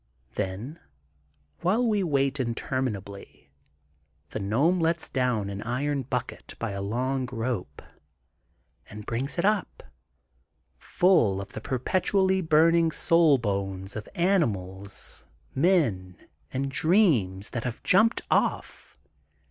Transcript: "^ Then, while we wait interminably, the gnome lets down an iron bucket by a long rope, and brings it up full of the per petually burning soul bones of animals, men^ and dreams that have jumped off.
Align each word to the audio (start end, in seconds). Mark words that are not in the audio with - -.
"^ 0.31 0.33
Then, 0.33 0.79
while 1.59 1.87
we 1.87 2.01
wait 2.01 2.39
interminably, 2.39 3.51
the 4.31 4.39
gnome 4.39 4.79
lets 4.79 5.07
down 5.07 5.47
an 5.47 5.61
iron 5.61 6.01
bucket 6.01 6.55
by 6.57 6.71
a 6.71 6.81
long 6.81 7.27
rope, 7.31 7.83
and 8.89 9.05
brings 9.05 9.37
it 9.37 9.45
up 9.45 9.83
full 10.79 11.39
of 11.39 11.49
the 11.49 11.61
per 11.61 11.77
petually 11.77 12.41
burning 12.41 12.89
soul 12.89 13.37
bones 13.37 13.95
of 13.95 14.09
animals, 14.15 15.27
men^ 15.55 16.15
and 16.51 16.71
dreams 16.71 17.51
that 17.51 17.63
have 17.65 17.83
jumped 17.83 18.23
off. 18.31 18.97